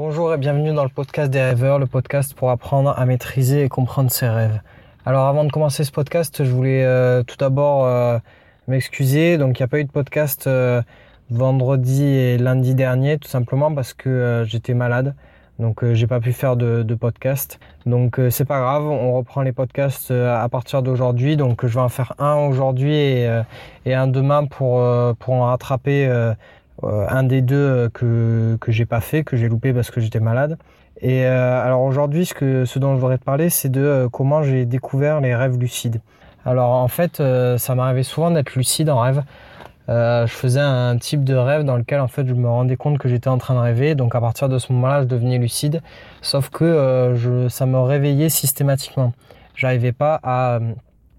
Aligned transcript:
Bonjour 0.00 0.32
et 0.32 0.38
bienvenue 0.38 0.72
dans 0.72 0.84
le 0.84 0.90
podcast 0.90 1.28
des 1.28 1.40
rêveurs, 1.40 1.80
le 1.80 1.88
podcast 1.88 2.32
pour 2.32 2.50
apprendre 2.50 2.94
à 2.96 3.04
maîtriser 3.04 3.64
et 3.64 3.68
comprendre 3.68 4.12
ses 4.12 4.28
rêves. 4.28 4.60
Alors 5.04 5.26
avant 5.26 5.42
de 5.42 5.50
commencer 5.50 5.82
ce 5.82 5.90
podcast, 5.90 6.44
je 6.44 6.50
voulais 6.52 6.84
euh, 6.84 7.24
tout 7.24 7.34
d'abord 7.36 7.84
euh, 7.84 8.16
m'excuser. 8.68 9.38
Donc 9.38 9.58
il 9.58 9.62
n'y 9.62 9.64
a 9.64 9.66
pas 9.66 9.80
eu 9.80 9.84
de 9.84 9.90
podcast 9.90 10.46
euh, 10.46 10.82
vendredi 11.30 12.04
et 12.04 12.38
lundi 12.38 12.76
dernier, 12.76 13.18
tout 13.18 13.26
simplement 13.26 13.74
parce 13.74 13.92
que 13.92 14.44
j'étais 14.46 14.72
malade. 14.72 15.16
Donc 15.58 15.84
j'ai 15.94 16.06
pas 16.06 16.20
pu 16.20 16.32
faire 16.32 16.54
de, 16.54 16.94
podcast. 16.94 17.58
Donc 17.84 18.20
c'est 18.30 18.44
pas 18.44 18.60
grave, 18.60 18.84
on 18.84 19.14
reprend 19.14 19.42
les 19.42 19.50
podcasts 19.50 20.12
à 20.12 20.48
partir 20.48 20.84
d'aujourd'hui. 20.84 21.36
Donc 21.36 21.66
je 21.66 21.74
vais 21.74 21.80
en 21.80 21.88
faire 21.88 22.14
un 22.20 22.36
aujourd'hui 22.36 22.94
et, 22.94 23.42
et, 23.84 23.94
un 23.94 24.06
demain 24.06 24.44
pour, 24.44 24.80
pour 25.16 25.34
en 25.34 25.46
rattraper 25.46 26.08
un 26.82 27.22
des 27.24 27.42
deux 27.42 27.56
euh, 27.56 27.88
que 27.88 28.56
que 28.60 28.72
j'ai 28.72 28.86
pas 28.86 29.00
fait, 29.00 29.24
que 29.24 29.36
j'ai 29.36 29.48
loupé 29.48 29.72
parce 29.72 29.90
que 29.90 30.00
j'étais 30.00 30.20
malade. 30.20 30.58
Et 31.00 31.26
euh, 31.26 31.62
alors 31.64 31.82
aujourd'hui, 31.82 32.26
ce 32.26 32.64
ce 32.64 32.78
dont 32.78 32.94
je 32.94 33.00
voudrais 33.00 33.18
te 33.18 33.24
parler, 33.24 33.50
c'est 33.50 33.68
de 33.68 34.08
comment 34.12 34.42
j'ai 34.42 34.64
découvert 34.64 35.20
les 35.20 35.34
rêves 35.34 35.58
lucides. 35.58 36.00
Alors 36.44 36.70
en 36.70 36.88
fait, 36.88 37.22
ça 37.58 37.74
m'arrivait 37.74 38.02
souvent 38.04 38.30
d'être 38.30 38.54
lucide 38.54 38.88
en 38.90 39.00
rêve. 39.00 39.22
je 39.88 40.26
faisais 40.28 40.60
un 40.60 40.96
type 40.96 41.24
de 41.24 41.34
rêve 41.34 41.64
dans 41.64 41.76
lequel 41.76 42.00
en 42.00 42.08
fait 42.08 42.26
je 42.26 42.34
me 42.34 42.48
rendais 42.48 42.76
compte 42.76 42.98
que 42.98 43.08
j'étais 43.08 43.28
en 43.28 43.38
train 43.38 43.54
de 43.54 43.60
rêver, 43.60 43.94
donc 43.94 44.14
à 44.14 44.20
partir 44.20 44.48
de 44.48 44.58
ce 44.58 44.72
moment-là, 44.72 45.02
je 45.02 45.06
devenais 45.06 45.38
lucide. 45.38 45.82
Sauf 46.22 46.48
que 46.48 47.12
je, 47.16 47.48
ça 47.48 47.66
me 47.66 47.78
réveillait 47.78 48.30
systématiquement. 48.30 49.12
J'arrivais 49.54 49.92
pas 49.92 50.20
à, 50.22 50.60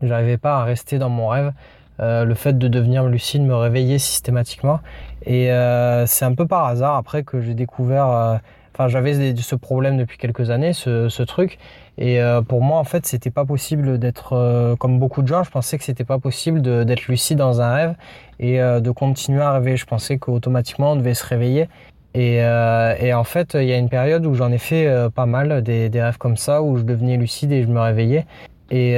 j'arrivais 0.02 0.38
pas 0.38 0.58
à 0.58 0.64
rester 0.64 0.98
dans 0.98 1.10
mon 1.10 1.28
rêve. 1.28 1.52
Euh, 2.00 2.24
le 2.24 2.34
fait 2.34 2.58
de 2.58 2.68
devenir 2.68 3.06
lucide 3.06 3.44
me 3.44 3.56
réveillait 3.56 4.00
systématiquement. 4.00 4.80
Et 5.26 5.52
euh, 5.52 6.06
c'est 6.06 6.26
un 6.26 6.34
peu 6.34 6.48
par 6.48 6.66
hasard 6.66 6.96
après 6.96 7.24
que 7.24 7.42
j'ai 7.42 7.54
découvert. 7.54 8.08
Euh, 8.08 8.38
enfin, 8.74 8.88
j'avais 8.88 9.36
ce 9.36 9.56
problème 9.56 9.98
depuis 9.98 10.18
quelques 10.18 10.50
années, 10.50 10.74
ce, 10.74 11.24
truc. 11.24 11.60
Et 11.98 12.22
pour 12.48 12.62
moi, 12.62 12.80
en 12.80 12.86
fait, 12.86 13.06
c'était 13.06 13.30
pas 13.30 13.44
possible 13.44 13.98
d'être 14.00 14.76
comme 14.80 15.00
beaucoup 15.00 15.22
de 15.22 15.28
gens. 15.28 15.44
Je 15.44 15.52
pensais 15.52 15.78
que 15.78 15.84
c'était 15.84 16.06
pas 16.06 16.18
possible 16.18 16.62
d'être 16.62 17.08
lucide 17.08 17.38
dans 17.38 17.60
un 17.60 17.74
rêve 17.74 17.96
et 18.40 18.60
de 18.60 18.92
continuer 18.92 19.42
à 19.42 19.52
rêver. 19.52 19.76
Je 19.76 19.86
pensais 19.86 20.18
qu'automatiquement 20.18 20.94
on 20.94 20.96
devait 20.96 21.14
se 21.14 21.26
réveiller. 21.26 21.68
Et, 22.14 22.42
en 22.42 23.24
fait, 23.26 23.54
il 23.56 23.66
y 23.66 23.74
a 23.74 23.78
une 23.78 23.90
période 23.90 24.26
où 24.26 24.34
j'en 24.34 24.50
ai 24.50 24.58
fait 24.58 24.88
pas 25.14 25.26
mal 25.26 25.62
des, 25.62 25.90
rêves 25.94 26.18
comme 26.18 26.38
ça, 26.38 26.62
où 26.62 26.78
je 26.78 26.84
devenais 26.84 27.18
lucide 27.18 27.52
et 27.52 27.64
je 27.64 27.68
me 27.68 27.82
réveillais. 27.82 28.26
Et 28.72 28.98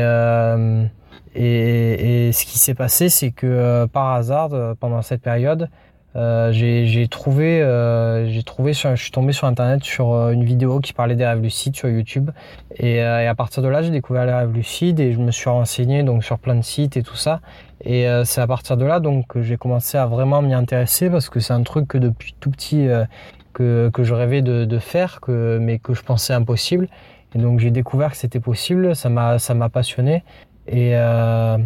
et, 1.35 2.27
et, 2.27 2.31
ce 2.31 2.45
qui 2.45 2.59
s'est 2.59 2.73
passé, 2.73 3.09
c'est 3.09 3.31
que 3.31 3.47
euh, 3.47 3.87
par 3.87 4.13
hasard, 4.13 4.49
euh, 4.53 4.73
pendant 4.77 5.01
cette 5.01 5.21
période, 5.21 5.69
euh, 6.17 6.51
j'ai 6.51 7.07
trouvé, 7.07 7.61
euh, 7.61 8.27
j'ai 8.29 8.43
trouvé, 8.43 8.73
je 8.73 8.95
suis 8.95 9.11
tombé 9.11 9.31
sur 9.31 9.47
internet 9.47 9.81
sur 9.81 10.13
une 10.29 10.43
vidéo 10.43 10.81
qui 10.81 10.91
parlait 10.91 11.15
des 11.15 11.25
rêves 11.25 11.41
lucides 11.41 11.75
sur 11.77 11.87
YouTube, 11.87 12.31
et, 12.75 12.95
et 12.95 13.01
à 13.01 13.35
partir 13.35 13.63
de 13.63 13.69
là, 13.69 13.81
j'ai 13.81 13.91
découvert 13.91 14.25
les 14.25 14.33
rêves 14.33 14.51
lucides 14.51 14.99
et 14.99 15.13
je 15.13 15.19
me 15.19 15.31
suis 15.31 15.49
renseigné 15.49 16.03
donc 16.03 16.25
sur 16.25 16.37
plein 16.37 16.55
de 16.55 16.63
sites 16.63 16.97
et 16.97 17.03
tout 17.03 17.15
ça. 17.15 17.39
Et 17.83 18.05
c'est 18.25 18.41
à 18.41 18.47
partir 18.47 18.77
de 18.77 18.85
là 18.85 18.99
donc 18.99 19.25
que 19.27 19.41
j'ai 19.41 19.57
commencé 19.57 19.97
à 19.97 20.05
vraiment 20.05 20.41
m'y 20.43 20.53
intéresser 20.53 21.09
parce 21.09 21.29
que 21.29 21.39
c'est 21.39 21.53
un 21.53 21.63
truc 21.63 21.87
que 21.87 21.97
depuis 21.97 22.35
tout 22.39 22.51
petit 22.51 22.87
que, 23.53 23.89
que 23.91 24.03
je 24.03 24.13
rêvais 24.13 24.41
de, 24.41 24.65
de 24.65 24.79
faire, 24.79 25.19
que, 25.21 25.57
mais 25.59 25.79
que 25.79 25.93
je 25.93 26.03
pensais 26.03 26.33
impossible. 26.33 26.89
Et 27.35 27.39
donc 27.39 27.59
j'ai 27.59 27.71
découvert 27.71 28.11
que 28.11 28.17
c'était 28.17 28.39
possible, 28.39 28.95
ça 28.95 29.09
m'a 29.09 29.39
ça 29.39 29.53
m'a 29.53 29.69
passionné 29.69 30.23
et, 30.67 30.91
euh, 30.95 31.57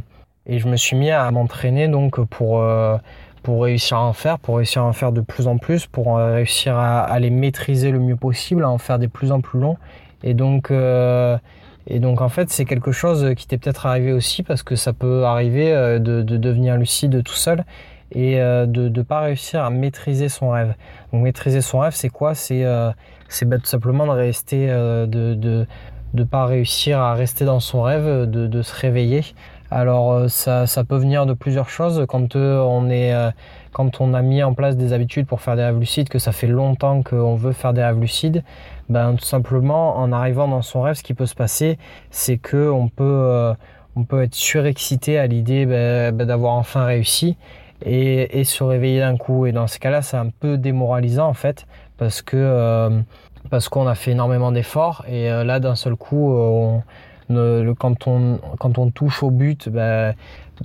et 0.45 0.59
je 0.59 0.67
me 0.67 0.77
suis 0.77 0.95
mis 0.95 1.11
à 1.11 1.29
m'entraîner 1.31 1.87
donc 1.87 2.23
pour, 2.25 2.61
euh, 2.61 2.97
pour 3.43 3.63
réussir 3.63 3.97
à 3.97 4.03
en 4.03 4.13
faire, 4.13 4.39
pour 4.39 4.57
réussir 4.57 4.81
à 4.81 4.85
en 4.85 4.93
faire 4.93 5.11
de 5.11 5.21
plus 5.21 5.47
en 5.47 5.57
plus, 5.57 5.85
pour 5.85 6.17
euh, 6.17 6.35
réussir 6.35 6.77
à, 6.77 7.19
les 7.19 7.29
maîtriser 7.29 7.91
le 7.91 7.99
mieux 7.99 8.15
possible, 8.15 8.63
à 8.63 8.69
en 8.69 8.77
faire 8.77 8.99
des 8.99 9.07
plus 9.07 9.31
en 9.31 9.41
plus 9.41 9.59
longs. 9.59 9.77
Et 10.23 10.33
donc, 10.33 10.71
et 10.71 11.99
donc 11.99 12.21
en 12.21 12.29
fait, 12.29 12.49
c'est 12.49 12.65
quelque 12.65 12.91
chose 12.91 13.33
qui 13.35 13.45
t'est 13.45 13.59
peut-être 13.59 13.85
arrivé 13.85 14.11
aussi 14.11 14.41
parce 14.41 14.63
que 14.63 14.75
ça 14.75 14.91
peut 14.91 15.23
arriver 15.25 15.71
de, 15.99 16.23
de 16.23 16.37
devenir 16.37 16.77
lucide 16.77 17.23
tout 17.23 17.35
seul 17.35 17.63
et 18.11 18.37
de 18.37 18.89
ne 18.89 19.01
pas 19.01 19.21
réussir 19.21 19.63
à 19.63 19.69
maîtriser 19.69 20.29
son 20.29 20.49
rêve. 20.49 20.75
Maîtriser 21.11 21.61
son 21.61 21.79
rêve, 21.79 21.93
c'est 21.93 22.09
quoi? 22.09 22.35
C'est 22.35 22.63
euh, 22.63 22.91
tout 23.29 23.65
simplement 23.65 24.05
de 24.05 24.11
rester, 24.11 24.67
de, 24.67 25.05
de, 25.33 25.65
de 26.15 26.23
pas 26.23 26.45
réussir 26.45 26.99
à 26.99 27.13
rester 27.13 27.45
dans 27.45 27.59
son 27.59 27.81
rêve, 27.81 28.29
de, 28.29 28.61
se 28.61 28.73
réveiller. 28.73 29.23
Alors 29.69 30.13
euh, 30.13 30.27
ça, 30.27 30.83
peut 30.87 30.97
venir 30.97 31.25
de 31.25 31.33
plusieurs 31.33 31.69
choses 31.69 32.05
quand 32.07 32.35
euh, 32.35 32.59
on 32.59 32.89
est 32.89 33.13
euh, 33.13 33.31
quand 33.73 33.99
on 33.99 34.13
a 34.13 34.21
mis 34.21 34.41
en 34.41 34.53
place 34.53 34.77
des 34.77 34.93
habitudes 34.93 35.25
pour 35.25 35.41
faire 35.41 35.55
des 35.55 35.63
rêves 35.63 35.79
lucides, 35.79 36.07
que 36.07 36.19
ça 36.19 36.31
fait 36.31 36.47
longtemps 36.47 37.03
qu'on 37.03 37.35
veut 37.35 37.51
faire 37.51 37.73
des 37.73 37.83
rêves 37.83 37.99
lucides, 37.99 38.43
ben 38.87 39.15
tout 39.15 39.25
simplement 39.25 39.97
en 39.97 40.13
arrivant 40.13 40.47
dans 40.47 40.61
son 40.61 40.81
rêve, 40.81 40.95
ce 40.95 41.03
qui 41.03 41.13
peut 41.13 41.25
se 41.25 41.35
passer, 41.35 41.77
c'est 42.09 42.37
que 42.37 42.69
on 42.69 42.87
peut 42.87 43.53
on 43.97 44.03
peut 44.03 44.23
être 44.23 44.35
surexcité 44.35 45.17
à 45.17 45.27
l'idée 45.27 45.65
ben, 45.65 46.15
ben, 46.15 46.25
d'avoir 46.25 46.53
enfin 46.53 46.85
réussi 46.85 47.35
et, 47.83 48.43
se 48.43 48.63
réveiller 48.63 48.99
d'un 48.99 49.17
coup. 49.17 49.45
Et 49.45 49.51
dans 49.51 49.67
ce 49.67 49.79
cas-là, 49.79 50.01
c'est 50.01 50.17
un 50.17 50.29
peu 50.29 50.57
démoralisant 50.57 51.27
en 51.27 51.33
fait 51.33 51.65
parce 51.97 52.21
que 52.21 53.03
parce 53.49 53.69
qu'on 53.69 53.87
a 53.87 53.95
fait 53.95 54.11
énormément 54.11 54.51
d'efforts. 54.51 55.05
Et 55.07 55.31
euh, 55.31 55.43
là 55.43 55.59
d'un 55.59 55.75
seul 55.75 55.95
coup 55.95 56.33
euh, 56.33 56.81
on, 57.29 57.75
quand 57.75 58.07
on 58.07 58.39
quand 58.59 58.77
on 58.77 58.91
touche 58.91 59.23
au 59.23 59.31
but 59.31 59.69
ben, 59.69 60.13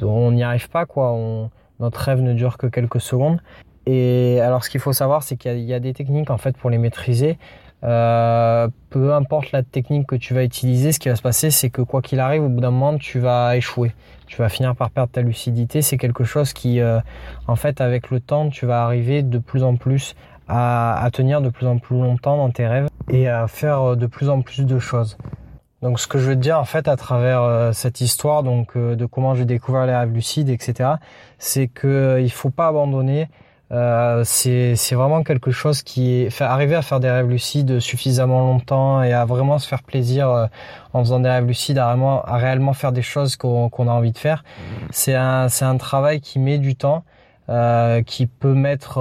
on 0.02 0.32
n'y 0.32 0.42
arrive 0.42 0.68
pas 0.68 0.86
quoi. 0.86 1.12
On, 1.12 1.50
notre 1.78 2.00
rêve 2.00 2.20
ne 2.20 2.34
dure 2.34 2.58
que 2.58 2.66
quelques 2.66 3.00
secondes. 3.00 3.40
Et 3.86 4.40
alors 4.40 4.64
ce 4.64 4.70
qu'il 4.70 4.80
faut 4.80 4.92
savoir 4.92 5.22
c'est 5.22 5.36
qu'il 5.36 5.58
y, 5.58 5.64
y, 5.64 5.74
a 5.74 5.80
des 5.80 5.94
techniques 5.94 6.30
en 6.30 6.38
fait 6.38 6.56
pour 6.56 6.70
les 6.70 6.78
maîtriser 6.78 7.38
euh, 7.84 8.68
peu 8.90 9.14
importe 9.14 9.52
la 9.52 9.62
technique 9.62 10.06
que 10.06 10.16
tu 10.16 10.34
vas 10.34 10.44
utiliser, 10.44 10.92
ce 10.92 10.98
qui 10.98 11.08
va 11.08 11.16
se 11.16 11.22
passer, 11.22 11.50
c'est 11.50 11.70
que 11.70 11.82
quoi 11.82 12.02
qu'il 12.02 12.20
arrive, 12.20 12.42
au 12.42 12.48
bout 12.48 12.60
d'un 12.60 12.70
moment, 12.70 12.98
tu 12.98 13.18
vas 13.18 13.56
échouer. 13.56 13.92
Tu 14.26 14.38
vas 14.38 14.48
finir 14.48 14.76
par 14.76 14.90
perdre 14.90 15.12
ta 15.12 15.22
lucidité. 15.22 15.82
C'est 15.82 15.96
quelque 15.96 16.24
chose 16.24 16.52
qui, 16.52 16.80
euh, 16.80 17.00
en 17.46 17.56
fait, 17.56 17.80
avec 17.80 18.10
le 18.10 18.20
temps, 18.20 18.48
tu 18.50 18.66
vas 18.66 18.84
arriver 18.84 19.22
de 19.22 19.38
plus 19.38 19.64
en 19.64 19.76
plus 19.76 20.14
à, 20.48 21.08
tenir 21.12 21.40
de 21.40 21.48
plus 21.48 21.66
en 21.66 21.78
plus 21.78 21.96
longtemps 21.96 22.36
dans 22.36 22.50
tes 22.50 22.66
rêves 22.66 22.88
et 23.08 23.28
à 23.28 23.46
faire 23.46 23.96
de 23.96 24.06
plus 24.06 24.28
en 24.28 24.42
plus 24.42 24.66
de 24.66 24.78
choses. 24.78 25.16
Donc 25.82 25.98
ce 25.98 26.06
que 26.06 26.18
je 26.18 26.28
veux 26.28 26.34
te 26.34 26.40
dire 26.40 26.58
en 26.58 26.64
fait 26.64 26.88
à 26.88 26.96
travers 26.96 27.42
euh, 27.42 27.72
cette 27.72 28.02
histoire 28.02 28.42
donc 28.42 28.76
euh, 28.76 28.96
de 28.96 29.06
comment 29.06 29.34
j'ai 29.34 29.46
découvert 29.46 29.86
les 29.86 29.96
rêves 29.96 30.12
lucides 30.12 30.50
etc 30.50 30.90
c'est 31.38 31.68
que 31.68 31.86
euh, 31.88 32.20
il 32.20 32.30
faut 32.30 32.50
pas 32.50 32.68
abandonner 32.68 33.28
c'est 34.24 34.74
c'est 34.74 34.94
vraiment 34.94 35.22
quelque 35.22 35.50
chose 35.50 35.82
qui 35.82 36.22
est 36.22 36.40
arriver 36.42 36.74
à 36.74 36.82
faire 36.82 37.00
des 37.00 37.10
rêves 37.10 37.28
lucides 37.28 37.78
suffisamment 37.80 38.40
longtemps 38.40 39.02
et 39.02 39.12
à 39.12 39.24
vraiment 39.24 39.58
se 39.58 39.68
faire 39.68 39.82
plaisir 39.82 40.48
en 40.92 41.00
faisant 41.04 41.20
des 41.20 41.28
rêves 41.28 41.46
lucides 41.46 41.78
à 41.78 41.86
réellement 41.86 42.22
à 42.24 42.36
réellement 42.36 42.72
faire 42.72 42.92
des 42.92 43.02
choses 43.02 43.36
qu'on 43.36 43.68
a 43.68 43.92
envie 43.92 44.12
de 44.12 44.18
faire 44.18 44.42
c'est 44.90 45.14
un 45.14 45.46
un 45.60 45.76
travail 45.76 46.20
qui 46.20 46.40
met 46.40 46.58
du 46.58 46.74
temps 46.74 47.04
qui 48.06 48.26
peut 48.26 48.54
mettre 48.54 48.98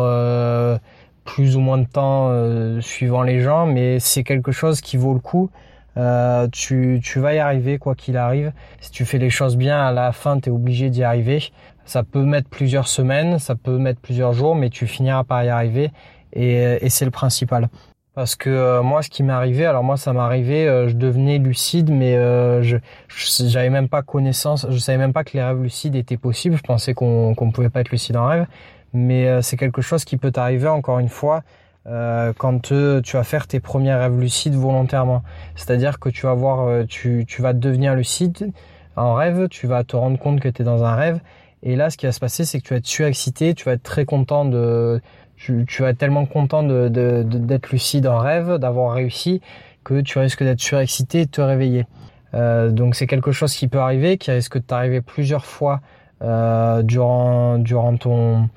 plus 1.35 1.55
ou 1.55 1.59
moins 1.59 1.77
de 1.77 1.85
temps 1.85 2.29
euh, 2.29 2.81
suivant 2.81 3.21
les 3.21 3.41
gens, 3.41 3.67
mais 3.67 3.99
c'est 3.99 4.23
quelque 4.23 4.51
chose 4.51 4.81
qui 4.81 4.97
vaut 4.97 5.13
le 5.13 5.19
coup. 5.19 5.51
Euh, 5.97 6.47
tu, 6.51 6.99
tu 7.03 7.19
vas 7.19 7.33
y 7.33 7.39
arriver 7.39 7.77
quoi 7.77 7.95
qu'il 7.95 8.17
arrive. 8.17 8.51
Si 8.79 8.91
tu 8.91 9.05
fais 9.05 9.17
les 9.17 9.29
choses 9.29 9.57
bien, 9.57 9.79
à 9.79 9.91
la 9.91 10.11
fin, 10.11 10.39
tu 10.39 10.49
es 10.49 10.51
obligé 10.51 10.89
d'y 10.89 11.03
arriver. 11.03 11.43
Ça 11.85 12.03
peut 12.03 12.23
mettre 12.23 12.49
plusieurs 12.49 12.87
semaines, 12.87 13.39
ça 13.39 13.55
peut 13.55 13.77
mettre 13.77 13.99
plusieurs 13.99 14.33
jours, 14.33 14.55
mais 14.55 14.69
tu 14.69 14.87
finiras 14.87 15.23
par 15.23 15.43
y 15.43 15.49
arriver 15.49 15.91
et, 16.33 16.77
et 16.81 16.89
c'est 16.89 17.05
le 17.05 17.11
principal. 17.11 17.69
Parce 18.13 18.35
que 18.35 18.49
euh, 18.49 18.83
moi, 18.83 19.01
ce 19.01 19.09
qui 19.09 19.23
m'est 19.23 19.33
arrivé, 19.33 19.65
alors 19.65 19.83
moi, 19.83 19.97
ça 19.97 20.13
m'est 20.13 20.19
arrivé, 20.19 20.65
je 20.87 20.93
devenais 20.93 21.37
lucide, 21.37 21.89
mais 21.89 22.13
je 22.61 22.77
j'avais 23.07 23.69
même 23.69 23.89
pas 23.89 24.03
connaissance, 24.03 24.67
je 24.69 24.77
savais 24.77 24.97
même 24.97 25.13
pas 25.13 25.23
que 25.23 25.31
les 25.33 25.43
rêves 25.43 25.61
lucides 25.61 25.95
étaient 25.95 26.17
possibles. 26.17 26.55
Je 26.55 26.63
pensais 26.63 26.93
qu'on 26.93 27.33
qu'on 27.33 27.51
pouvait 27.51 27.69
pas 27.69 27.81
être 27.81 27.89
lucide 27.89 28.17
en 28.17 28.27
rêve 28.27 28.45
mais 28.93 29.27
euh, 29.27 29.41
c'est 29.41 29.57
quelque 29.57 29.81
chose 29.81 30.05
qui 30.05 30.17
peut 30.17 30.31
t'arriver 30.31 30.67
encore 30.67 30.99
une 30.99 31.09
fois 31.09 31.43
euh, 31.89 32.33
quand 32.37 32.71
euh, 32.71 33.01
tu 33.01 33.17
vas 33.17 33.23
faire 33.23 33.47
tes 33.47 33.59
premiers 33.59 33.93
rêves 33.93 34.19
lucides 34.19 34.55
volontairement. 34.55 35.23
C'est-à-dire 35.55 35.99
que 35.99 36.09
tu 36.09 36.25
vas 36.25 36.33
voir, 36.33 36.85
tu, 36.87 37.25
tu 37.27 37.41
vas 37.41 37.53
devenir 37.53 37.95
lucide 37.95 38.51
en 38.95 39.13
rêve, 39.13 39.47
tu 39.49 39.67
vas 39.67 39.83
te 39.83 39.95
rendre 39.95 40.19
compte 40.19 40.39
que 40.39 40.49
tu 40.49 40.61
es 40.61 40.65
dans 40.65 40.83
un 40.83 40.95
rêve, 40.95 41.19
et 41.63 41.75
là 41.75 41.89
ce 41.89 41.97
qui 41.97 42.05
va 42.05 42.11
se 42.11 42.19
passer 42.19 42.45
c'est 42.45 42.59
que 42.59 42.67
tu 42.67 42.73
vas 42.73 42.77
être 42.77 42.87
surexcité, 42.87 43.53
tu 43.53 43.65
vas 43.65 43.73
être 43.73 43.83
très 43.83 44.05
content 44.05 44.45
de... 44.45 45.01
Tu, 45.37 45.65
vas 45.79 45.91
être 45.91 45.97
tellement 45.97 46.25
content 46.25 46.63
d'être 46.63 47.71
lucide 47.71 48.07
en 48.07 48.17
rêve, 48.17 48.57
d'avoir 48.57 48.93
réussi, 48.93 49.39
que 49.85 50.01
tu 50.01 50.19
risques 50.19 50.43
d'être 50.43 50.59
surexcité 50.59 51.21
et 51.21 51.25
de 51.27 51.31
te 51.31 51.39
réveiller. 51.39 51.87
Euh, 52.33 52.71
donc 52.71 52.95
c'est 52.95 53.07
quelque 53.07 53.31
chose 53.31 53.53
qui 53.55 53.69
peut 53.69 53.79
arriver, 53.79 54.17
qui 54.17 54.31
risque 54.31 54.57
de 54.57 54.63
t'arriver 54.63 54.99
plusieurs 54.99 55.45
fois 55.45 55.79
euh, 56.21 56.83
durant 56.83 57.57
durant 57.57 57.95
ton 57.95 58.49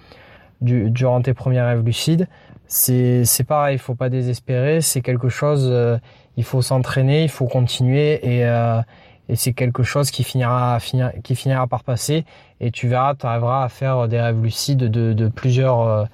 durant 0.61 1.23
tes 1.23 1.35
premiers 1.35 1.63
rêves 1.63 1.85
lucides. 1.85 2.29
C'est, 2.75 3.27
c'est 3.27 3.45
pareil, 3.45 3.77
il 3.77 3.79
faut 3.79 3.95
pas 3.95 4.09
désespérer, 4.09 4.81
c'est 4.81 5.03
quelque 5.03 5.29
chose, 5.29 5.69
euh, 5.71 5.99
il 6.39 6.43
faut 6.43 6.63
s'entraîner, 6.63 7.23
il 7.23 7.29
faut 7.29 7.45
continuer 7.45 8.15
et, 8.27 8.47
euh, 8.47 8.81
et 9.29 9.37
c'est 9.37 9.53
quelque 9.53 9.83
chose 9.83 10.11
qui 10.11 10.25
finira, 10.25 10.81
finir, 10.81 11.13
qui 11.23 11.35
finira 11.35 11.67
par 11.67 11.85
passer 11.85 12.25
et 12.61 12.71
tu 12.71 12.89
verras, 12.89 13.15
tu 13.15 13.27
arriveras 13.27 13.65
à 13.65 13.69
faire 13.69 14.09
des 14.09 14.19
rêves 14.19 14.43
lucides 14.43 14.79
de, 14.79 15.13
de 15.13 15.29
plusieurs, 15.29 15.83
euh, 15.83 16.05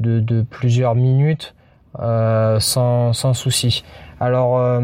de, 0.00 0.20
de, 0.20 0.40
plusieurs 0.40 0.94
minutes 0.94 1.54
sans, 1.98 3.12
sans 3.12 3.34
souci. 3.34 3.84
Alors, 4.18 4.80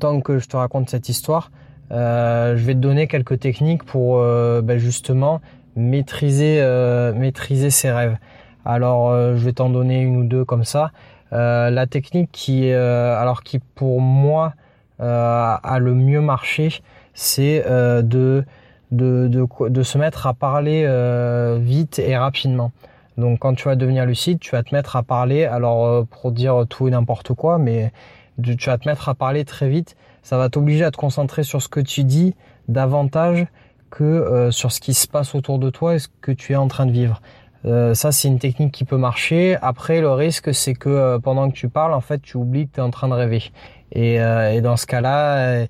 tant 0.00 0.20
que 0.20 0.38
je 0.38 0.48
te 0.48 0.56
raconte 0.58 0.90
cette 0.90 1.08
histoire, 1.08 1.50
je 1.90 2.62
vais 2.62 2.74
te 2.74 2.78
donner 2.78 3.06
quelques 3.06 3.40
techniques 3.40 3.84
pour 3.84 4.18
ben, 4.18 4.76
justement 4.76 5.40
maîtriser, 5.76 6.62
maîtriser 7.14 7.70
ses 7.70 7.90
rêves. 7.90 8.18
Alors, 8.64 9.12
je 9.36 9.44
vais 9.44 9.52
t'en 9.52 9.70
donner 9.70 10.00
une 10.00 10.16
ou 10.16 10.24
deux 10.24 10.44
comme 10.44 10.64
ça. 10.64 10.92
la 11.30 11.86
technique 11.86 12.30
qui, 12.32 12.70
alors 12.72 13.42
qui 13.42 13.58
pour 13.58 14.00
moi 14.00 14.54
a 14.98 15.78
le 15.80 15.94
mieux 15.94 16.20
marché, 16.20 16.82
c'est 17.14 17.64
de 18.92 19.82
se 19.82 19.98
mettre 19.98 20.26
à 20.26 20.34
parler 20.34 20.84
euh, 20.86 21.58
vite 21.60 21.98
et 21.98 22.16
rapidement. 22.16 22.72
Donc 23.18 23.40
quand 23.40 23.54
tu 23.54 23.64
vas 23.64 23.76
devenir 23.76 24.06
lucide, 24.06 24.38
tu 24.38 24.52
vas 24.52 24.62
te 24.62 24.74
mettre 24.74 24.96
à 24.96 25.02
parler, 25.02 25.44
alors 25.44 25.84
euh, 25.84 26.02
pour 26.04 26.32
dire 26.32 26.64
tout 26.68 26.88
et 26.88 26.90
n'importe 26.90 27.34
quoi, 27.34 27.58
mais 27.58 27.92
tu, 28.42 28.56
vas 28.66 28.78
te 28.78 28.88
mettre 28.88 29.08
à 29.08 29.14
parler 29.14 29.44
très 29.44 29.68
vite. 29.68 29.96
Ça 30.22 30.38
va 30.38 30.48
t'obliger 30.48 30.84
à 30.84 30.90
te 30.90 30.96
concentrer 30.96 31.42
sur 31.42 31.60
ce 31.60 31.68
que 31.68 31.80
tu 31.80 32.04
dis 32.04 32.34
davantage 32.68 33.46
que 33.90 34.04
euh, 34.04 34.50
sur 34.50 34.72
ce 34.72 34.80
qui 34.80 34.94
se 34.94 35.06
passe 35.06 35.34
autour 35.34 35.58
de 35.58 35.68
toi 35.68 35.94
et 35.94 35.98
ce 35.98 36.08
que 36.22 36.32
tu 36.32 36.52
es 36.52 36.56
en 36.56 36.68
train 36.68 36.86
de 36.86 36.92
vivre. 36.92 37.20
Ça, 37.64 38.12
c'est 38.12 38.28
une 38.28 38.38
technique 38.38 38.72
qui 38.72 38.84
peut 38.84 38.96
marcher. 38.96 39.56
Après, 39.62 40.00
le 40.00 40.10
risque, 40.10 40.52
c'est 40.52 40.74
que 40.74 41.18
pendant 41.18 41.48
que 41.50 41.54
tu 41.54 41.68
parles, 41.68 41.94
en 41.94 42.00
fait, 42.00 42.20
tu 42.20 42.36
oublies 42.36 42.68
que 42.68 42.74
tu 42.74 42.80
es 42.80 42.82
en 42.82 42.90
train 42.90 43.08
de 43.08 43.14
rêver. 43.14 43.52
Et, 43.92 44.14
et 44.16 44.60
dans 44.60 44.76
ce 44.76 44.86
cas-là, 44.86 45.66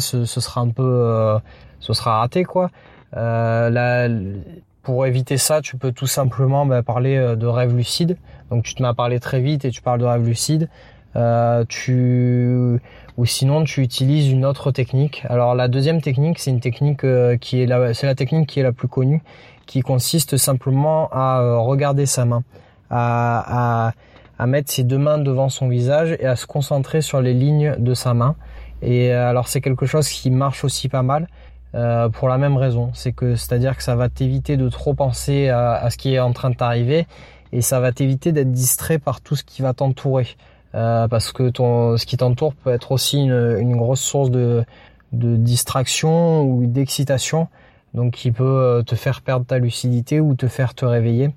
ce 0.00 0.24
sera 0.24 0.60
un 0.60 0.68
peu 0.68 1.40
ce 1.82 1.92
sera 1.92 2.20
raté 2.20 2.44
quoi. 2.44 2.70
Euh, 3.16 4.40
pour 4.82 5.04
éviter 5.06 5.36
ça, 5.36 5.60
tu 5.60 5.76
peux 5.76 5.92
tout 5.92 6.06
simplement 6.06 6.64
bah, 6.64 6.82
parler 6.82 7.16
euh, 7.16 7.36
de 7.36 7.46
rêve 7.46 7.76
lucide. 7.76 8.16
Donc 8.50 8.64
tu 8.64 8.74
te 8.74 8.82
mets 8.82 8.88
à 8.88 8.94
parler 8.94 9.20
très 9.20 9.40
vite 9.40 9.64
et 9.64 9.70
tu 9.70 9.82
parles 9.82 10.00
de 10.00 10.06
rêve 10.06 10.26
lucide. 10.26 10.70
Euh, 11.16 11.64
tu 11.68 12.80
ou 13.18 13.26
sinon 13.26 13.64
tu 13.64 13.82
utilises 13.82 14.30
une 14.30 14.44
autre 14.44 14.70
technique. 14.70 15.24
Alors 15.28 15.54
la 15.54 15.68
deuxième 15.68 16.00
technique, 16.00 16.38
c'est 16.38 16.50
une 16.50 16.60
technique 16.60 17.04
qui 17.40 17.62
est 17.62 17.66
la, 17.66 17.92
c'est 17.92 18.06
la 18.06 18.14
technique 18.14 18.48
qui 18.48 18.60
est 18.60 18.62
la 18.62 18.72
plus 18.72 18.88
connue, 18.88 19.22
qui 19.66 19.82
consiste 19.82 20.36
simplement 20.36 21.08
à 21.12 21.58
regarder 21.58 22.06
sa 22.06 22.24
main, 22.24 22.42
à, 22.88 23.88
à, 23.88 23.92
à 24.38 24.46
mettre 24.46 24.70
ses 24.70 24.82
deux 24.82 24.96
mains 24.96 25.18
devant 25.18 25.50
son 25.50 25.68
visage 25.68 26.16
et 26.20 26.26
à 26.26 26.36
se 26.36 26.46
concentrer 26.46 27.02
sur 27.02 27.20
les 27.20 27.34
lignes 27.34 27.76
de 27.78 27.92
sa 27.92 28.14
main. 28.14 28.34
Et 28.80 29.12
alors 29.12 29.48
c'est 29.48 29.60
quelque 29.60 29.84
chose 29.84 30.08
qui 30.08 30.30
marche 30.30 30.64
aussi 30.64 30.88
pas 30.88 31.02
mal. 31.02 31.28
Euh, 31.74 32.10
pour 32.10 32.28
la 32.28 32.36
même 32.36 32.58
raison. 32.58 32.90
C'est 32.92 33.12
que 33.12 33.34
c'est-à-dire 33.34 33.78
que 33.78 33.82
ça 33.82 33.96
va 33.96 34.10
t'éviter 34.10 34.58
de 34.58 34.68
trop 34.68 34.92
penser 34.92 35.48
à, 35.48 35.88
ce 35.88 35.96
qui 35.96 36.12
est 36.12 36.18
en 36.18 36.32
train 36.32 36.50
de 36.50 36.54
t'arriver 36.54 37.06
et 37.50 37.62
ça 37.62 37.80
va 37.80 37.92
t'éviter 37.92 38.30
d'être 38.32 38.52
distrait 38.52 38.98
par 38.98 39.22
tout 39.22 39.36
ce 39.36 39.42
qui 39.42 39.62
va 39.62 39.72
t'entourer. 39.72 40.26
Euh, 40.74 41.06
parce 41.06 41.32
que 41.32 41.50
ton, 41.50 41.96
ce 41.96 42.06
qui 42.06 42.16
t'entoure 42.16 42.54
peut 42.54 42.70
être 42.70 42.92
aussi 42.92 43.18
une, 43.18 43.58
une 43.60 43.76
grosse 43.76 44.00
source 44.00 44.30
de, 44.30 44.64
de 45.12 45.36
distraction 45.36 46.44
ou 46.44 46.66
d'excitation, 46.66 47.48
donc 47.94 48.14
qui 48.14 48.32
peut 48.32 48.44
euh, 48.44 48.82
te 48.82 48.94
faire 48.94 49.20
perdre 49.20 49.44
ta 49.44 49.58
lucidité 49.58 50.20
ou 50.20 50.34
te 50.34 50.48
faire 50.48 50.74
te 50.74 50.84
réveiller. 50.84 51.30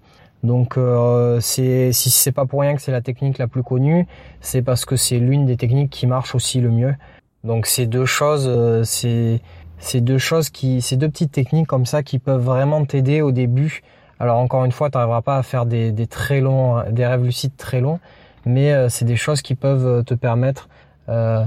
Donc 0.44 0.78
euh, 0.78 1.40
c'est 1.42 1.92
si 1.92 2.10
c'est 2.10 2.32
pas 2.32 2.46
pour 2.46 2.62
rien 2.62 2.76
que 2.76 2.82
c'est 2.82 2.92
la 2.92 3.02
technique 3.02 3.38
la 3.38 3.48
plus 3.48 3.64
connue, 3.64 4.08
c'est 4.42 4.62
parce 4.62 4.86
que 4.86 4.96
c'est 4.96 5.18
l'une 5.18 5.46
des 5.46 5.58
techniques 5.58 5.90
qui 5.90 6.08
marche 6.08 6.36
aussi 6.36 6.62
le 6.62 6.70
mieux. 6.70 6.96
Donc 7.44 7.66
ces 7.66 7.86
deux 7.86 8.06
choses, 8.06 8.46
euh, 8.48 8.84
c'est 8.84 10.02
deux 10.02 10.18
choses 10.18 10.50
qui, 10.50 10.82
ces 10.82 10.98
deux 10.98 11.10
petites 11.10 11.32
techniques 11.32 11.68
comme 11.68 11.86
ça 11.86 12.04
qui 12.04 12.20
peuvent 12.20 12.42
vraiment 12.42 12.86
t'aider 12.86 13.22
au 13.22 13.32
début. 13.32 13.82
Alors 14.20 14.38
encore 14.38 14.64
une 14.66 14.72
fois, 14.72 14.90
tu 14.90 14.98
n'arriveras 14.98 15.22
pas 15.22 15.38
à 15.38 15.44
faire 15.44 15.66
des, 15.66 15.92
des, 15.92 16.08
très 16.08 16.40
longs, 16.42 16.84
des 16.90 17.06
rêves 17.06 17.24
lucides 17.24 17.58
très 17.58 17.82
longs, 17.82 18.00
mais 18.46 18.72
euh, 18.72 18.90
c'est 18.90 19.06
des 19.06 19.16
choses 19.16 19.42
qui 19.42 19.56
peuvent 19.56 19.86
euh, 19.86 20.04
te 20.04 20.14
permettre 20.14 20.70
euh, 21.10 21.46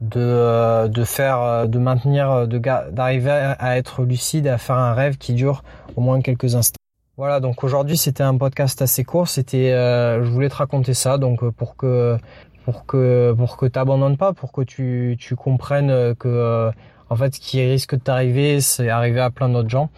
de, 0.00 1.04
faire, 1.04 1.68
de 1.68 1.78
maintenir, 1.78 2.46
d'arriver 2.48 3.30
à 3.30 3.76
être 3.76 4.02
lucide 4.02 4.46
à 4.46 4.56
faire 4.56 4.76
un 4.76 4.94
rêve 4.94 5.18
qui 5.18 5.34
dure 5.34 5.62
au 5.94 6.00
moins 6.00 6.20
quelques 6.22 6.54
instants. 6.54 6.78
Voilà, 7.18 7.40
donc 7.40 7.64
aujourd'hui 7.64 7.98
c'était 7.98 8.22
un 8.22 8.36
podcast 8.38 8.80
assez 8.80 9.04
court. 9.04 9.28
C'était, 9.28 9.72
je 9.72 10.30
voulais 10.30 10.48
te 10.48 10.54
raconter 10.54 10.94
ça, 10.94 11.18
donc 11.18 11.46
pour 11.50 11.76
que 11.76 12.16
pour 12.64 12.86
que 12.86 13.34
pour 13.36 13.58
que 13.58 13.66
t'abandonnes 13.66 14.16
pas, 14.16 14.32
pour 14.32 14.52
que 14.52 14.62
tu 14.62 15.36
comprennes 15.36 16.14
que 16.14 16.72
en 17.10 17.16
fait, 17.16 17.34
ce 17.34 17.40
qui 17.40 17.60
risque 17.60 17.96
de 17.96 18.00
t'arriver, 18.00 18.60
c'est 18.60 18.88
arriver 18.88 19.20
à 19.20 19.30
plein 19.30 19.48
d'autres 19.48 19.68
gens. 19.68 19.90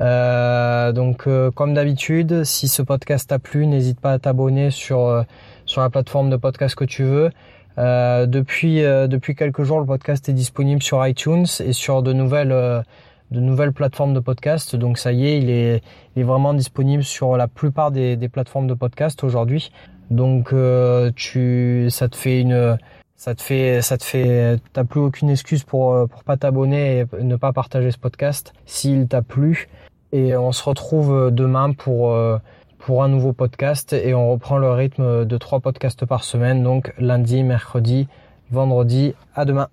Euh, 0.00 0.92
donc, 0.92 1.26
euh, 1.26 1.50
comme 1.50 1.74
d'habitude, 1.74 2.44
si 2.44 2.68
ce 2.68 2.82
podcast 2.82 3.28
t'a 3.28 3.38
plu, 3.38 3.66
n'hésite 3.66 4.00
pas 4.00 4.12
à 4.12 4.18
t'abonner 4.18 4.70
sur 4.70 5.06
euh, 5.06 5.22
sur 5.66 5.82
la 5.82 5.90
plateforme 5.90 6.30
de 6.30 6.36
podcast 6.36 6.74
que 6.74 6.84
tu 6.84 7.04
veux. 7.04 7.30
depuis 7.76 8.82
depuis 8.82 9.34
quelques 9.34 9.62
jours, 9.62 9.80
le 9.80 9.86
podcast 9.86 10.28
est 10.28 10.32
disponible 10.32 10.82
sur 10.82 11.06
iTunes 11.06 11.46
et 11.60 11.72
sur 11.72 12.02
de 12.02 12.12
nouvelles 12.12 12.84
de 13.30 13.40
nouvelles 13.40 13.72
plateformes 13.72 14.14
de 14.14 14.20
podcast. 14.20 14.76
Donc 14.76 14.98
ça 14.98 15.12
y 15.12 15.26
est, 15.26 15.38
il 15.38 15.50
est, 15.50 15.82
il 16.14 16.20
est 16.20 16.24
vraiment 16.24 16.52
disponible 16.54 17.04
sur 17.04 17.36
la 17.36 17.48
plupart 17.48 17.90
des, 17.92 18.16
des 18.16 18.28
plateformes 18.28 18.66
de 18.66 18.74
podcast 18.74 19.22
aujourd'hui. 19.24 19.70
Donc 20.10 20.52
tu 21.14 21.86
ça 21.90 22.08
te 22.08 22.16
fait 22.16 22.40
une 22.40 22.76
ça 23.20 23.34
te 23.34 23.42
fait, 23.42 23.82
ça 23.82 23.98
te 23.98 24.04
fait, 24.04 24.56
t'as 24.72 24.84
plus 24.84 24.98
aucune 24.98 25.28
excuse 25.28 25.62
pour 25.62 25.92
euh, 25.92 26.06
pour 26.06 26.24
pas 26.24 26.38
t'abonner 26.38 27.00
et 27.00 27.22
ne 27.22 27.36
pas 27.36 27.52
partager 27.52 27.90
ce 27.90 27.98
podcast 27.98 28.54
s'il 28.64 29.08
t'a 29.08 29.20
plu. 29.20 29.68
Et 30.12 30.34
on 30.38 30.52
se 30.52 30.64
retrouve 30.64 31.30
demain 31.30 31.74
pour 31.74 32.12
euh, 32.12 32.38
pour 32.78 33.04
un 33.04 33.08
nouveau 33.08 33.34
podcast 33.34 33.92
et 33.92 34.14
on 34.14 34.30
reprend 34.30 34.56
le 34.56 34.70
rythme 34.70 35.26
de 35.26 35.36
trois 35.36 35.60
podcasts 35.60 36.06
par 36.06 36.24
semaine, 36.24 36.62
donc 36.62 36.94
lundi, 36.96 37.42
mercredi, 37.42 38.08
vendredi. 38.50 39.12
À 39.34 39.44
demain. 39.44 39.68